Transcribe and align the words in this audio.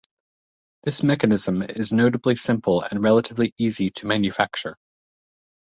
This 0.81 1.03
mechanism 1.03 1.61
is 1.61 1.91
notably 1.93 2.35
simple 2.35 2.81
and 2.81 3.03
relatively 3.03 3.53
easy 3.59 3.91
to 3.91 4.07
manufacture. 4.07 4.75